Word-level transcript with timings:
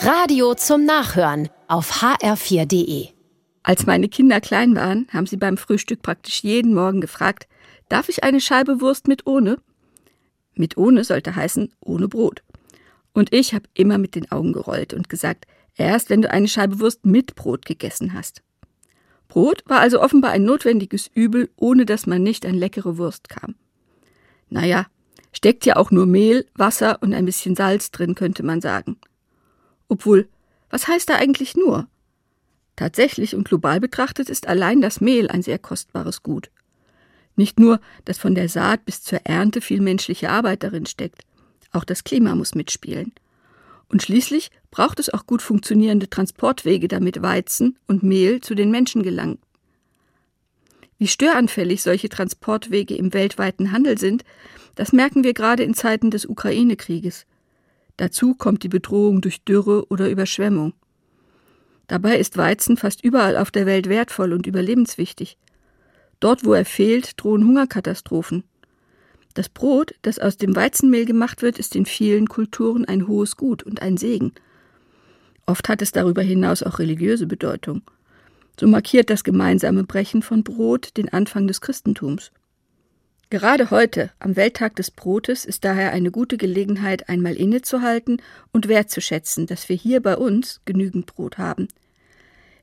Radio 0.00 0.54
zum 0.54 0.84
Nachhören 0.84 1.48
auf 1.66 2.02
hr4.de. 2.02 3.08
Als 3.64 3.84
meine 3.84 4.08
Kinder 4.08 4.40
klein 4.40 4.76
waren, 4.76 5.08
haben 5.12 5.26
sie 5.26 5.36
beim 5.36 5.56
Frühstück 5.56 6.02
praktisch 6.02 6.44
jeden 6.44 6.72
Morgen 6.72 7.00
gefragt, 7.00 7.48
darf 7.88 8.08
ich 8.08 8.22
eine 8.22 8.40
Scheibe 8.40 8.80
Wurst 8.80 9.08
mit 9.08 9.26
ohne? 9.26 9.58
Mit 10.54 10.76
ohne 10.76 11.02
sollte 11.02 11.34
heißen 11.34 11.72
ohne 11.80 12.06
Brot. 12.06 12.44
Und 13.12 13.34
ich 13.34 13.54
habe 13.54 13.68
immer 13.74 13.98
mit 13.98 14.14
den 14.14 14.30
Augen 14.30 14.52
gerollt 14.52 14.94
und 14.94 15.08
gesagt, 15.08 15.46
erst 15.74 16.10
wenn 16.10 16.22
du 16.22 16.30
eine 16.30 16.46
Scheibe 16.46 16.78
Wurst 16.78 17.04
mit 17.04 17.34
Brot 17.34 17.66
gegessen 17.66 18.14
hast. 18.14 18.42
Brot 19.26 19.64
war 19.66 19.80
also 19.80 20.00
offenbar 20.00 20.30
ein 20.30 20.44
notwendiges 20.44 21.10
Übel, 21.12 21.50
ohne 21.56 21.86
dass 21.86 22.06
man 22.06 22.22
nicht 22.22 22.46
an 22.46 22.54
leckere 22.54 22.98
Wurst 22.98 23.28
kam. 23.28 23.56
Naja, 24.48 24.86
steckt 25.32 25.66
ja 25.66 25.74
auch 25.74 25.90
nur 25.90 26.06
Mehl, 26.06 26.46
Wasser 26.54 27.02
und 27.02 27.12
ein 27.14 27.24
bisschen 27.24 27.56
Salz 27.56 27.90
drin, 27.90 28.14
könnte 28.14 28.44
man 28.44 28.60
sagen. 28.60 28.96
Obwohl, 29.88 30.28
was 30.70 30.86
heißt 30.86 31.08
da 31.08 31.14
eigentlich 31.14 31.56
nur? 31.56 31.88
Tatsächlich 32.76 33.34
und 33.34 33.48
global 33.48 33.80
betrachtet 33.80 34.28
ist 34.28 34.46
allein 34.46 34.80
das 34.80 35.00
Mehl 35.00 35.28
ein 35.28 35.42
sehr 35.42 35.58
kostbares 35.58 36.22
Gut. 36.22 36.50
Nicht 37.34 37.58
nur, 37.58 37.80
dass 38.04 38.18
von 38.18 38.34
der 38.34 38.48
Saat 38.48 38.84
bis 38.84 39.02
zur 39.02 39.20
Ernte 39.24 39.60
viel 39.60 39.80
menschliche 39.80 40.30
Arbeit 40.30 40.62
darin 40.62 40.86
steckt, 40.86 41.22
auch 41.72 41.84
das 41.84 42.04
Klima 42.04 42.34
muss 42.34 42.54
mitspielen. 42.54 43.12
Und 43.88 44.02
schließlich 44.02 44.50
braucht 44.70 45.00
es 45.00 45.12
auch 45.12 45.26
gut 45.26 45.40
funktionierende 45.40 46.10
Transportwege, 46.10 46.88
damit 46.88 47.22
Weizen 47.22 47.78
und 47.86 48.02
Mehl 48.02 48.40
zu 48.40 48.54
den 48.54 48.70
Menschen 48.70 49.02
gelangen. 49.02 49.38
Wie 50.98 51.08
störanfällig 51.08 51.82
solche 51.82 52.08
Transportwege 52.08 52.94
im 52.96 53.14
weltweiten 53.14 53.72
Handel 53.72 53.98
sind, 53.98 54.24
das 54.74 54.92
merken 54.92 55.24
wir 55.24 55.32
gerade 55.32 55.62
in 55.62 55.74
Zeiten 55.74 56.10
des 56.10 56.26
Ukraine-Krieges. 56.26 57.24
Dazu 57.98 58.34
kommt 58.34 58.62
die 58.62 58.68
Bedrohung 58.68 59.20
durch 59.20 59.44
Dürre 59.44 59.84
oder 59.88 60.08
Überschwemmung. 60.08 60.72
Dabei 61.88 62.18
ist 62.18 62.36
Weizen 62.36 62.76
fast 62.76 63.02
überall 63.04 63.36
auf 63.36 63.50
der 63.50 63.66
Welt 63.66 63.88
wertvoll 63.88 64.32
und 64.32 64.46
überlebenswichtig. 64.46 65.36
Dort, 66.20 66.44
wo 66.44 66.52
er 66.52 66.64
fehlt, 66.64 67.20
drohen 67.20 67.44
Hungerkatastrophen. 67.44 68.44
Das 69.34 69.48
Brot, 69.48 69.94
das 70.02 70.18
aus 70.18 70.36
dem 70.36 70.54
Weizenmehl 70.54 71.06
gemacht 71.06 71.42
wird, 71.42 71.58
ist 71.58 71.74
in 71.74 71.86
vielen 71.86 72.28
Kulturen 72.28 72.84
ein 72.84 73.08
hohes 73.08 73.36
Gut 73.36 73.62
und 73.62 73.82
ein 73.82 73.96
Segen. 73.96 74.32
Oft 75.46 75.68
hat 75.68 75.82
es 75.82 75.92
darüber 75.92 76.22
hinaus 76.22 76.62
auch 76.62 76.78
religiöse 76.78 77.26
Bedeutung. 77.26 77.82
So 78.60 78.66
markiert 78.68 79.10
das 79.10 79.24
gemeinsame 79.24 79.84
Brechen 79.84 80.22
von 80.22 80.44
Brot 80.44 80.96
den 80.96 81.08
Anfang 81.08 81.46
des 81.48 81.60
Christentums. 81.60 82.30
Gerade 83.30 83.70
heute, 83.70 84.10
am 84.20 84.36
Welttag 84.36 84.76
des 84.76 84.90
Brotes, 84.90 85.44
ist 85.44 85.62
daher 85.62 85.92
eine 85.92 86.10
gute 86.10 86.38
Gelegenheit, 86.38 87.10
einmal 87.10 87.34
innezuhalten 87.36 88.22
und 88.52 88.68
wertzuschätzen, 88.68 89.46
dass 89.46 89.68
wir 89.68 89.76
hier 89.76 90.00
bei 90.00 90.16
uns 90.16 90.62
genügend 90.64 91.04
Brot 91.04 91.36
haben. 91.36 91.68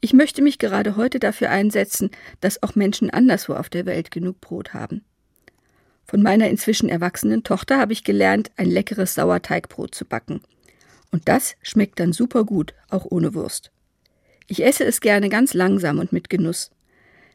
Ich 0.00 0.12
möchte 0.12 0.42
mich 0.42 0.58
gerade 0.58 0.96
heute 0.96 1.20
dafür 1.20 1.50
einsetzen, 1.50 2.10
dass 2.40 2.60
auch 2.64 2.74
Menschen 2.74 3.08
anderswo 3.08 3.54
auf 3.54 3.68
der 3.68 3.86
Welt 3.86 4.10
genug 4.10 4.40
Brot 4.40 4.74
haben. 4.74 5.04
Von 6.04 6.22
meiner 6.22 6.48
inzwischen 6.48 6.88
erwachsenen 6.88 7.44
Tochter 7.44 7.78
habe 7.78 7.92
ich 7.92 8.02
gelernt, 8.02 8.50
ein 8.56 8.68
leckeres 8.68 9.14
Sauerteigbrot 9.14 9.94
zu 9.94 10.06
backen. 10.06 10.40
Und 11.12 11.28
das 11.28 11.54
schmeckt 11.62 12.00
dann 12.00 12.12
super 12.12 12.44
gut, 12.44 12.74
auch 12.90 13.04
ohne 13.08 13.32
Wurst. 13.32 13.70
Ich 14.48 14.64
esse 14.64 14.84
es 14.84 15.00
gerne 15.00 15.28
ganz 15.28 15.54
langsam 15.54 16.00
und 16.00 16.12
mit 16.12 16.28
Genuss. 16.28 16.72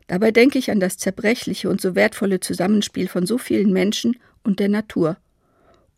Dabei 0.07 0.31
denke 0.31 0.59
ich 0.59 0.71
an 0.71 0.79
das 0.79 0.97
zerbrechliche 0.97 1.69
und 1.69 1.81
so 1.81 1.95
wertvolle 1.95 2.39
Zusammenspiel 2.39 3.07
von 3.07 3.25
so 3.25 3.37
vielen 3.37 3.71
Menschen 3.71 4.17
und 4.43 4.59
der 4.59 4.69
Natur. 4.69 5.17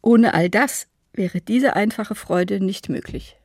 Ohne 0.01 0.33
all 0.33 0.49
das 0.49 0.87
wäre 1.13 1.41
diese 1.41 1.75
einfache 1.75 2.15
Freude 2.15 2.63
nicht 2.63 2.89
möglich. 2.89 3.37